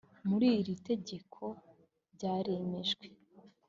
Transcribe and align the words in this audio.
muri 0.27 0.47
iri 0.59 0.73
tegeko 0.87 1.41
byaremejwe 2.13 3.05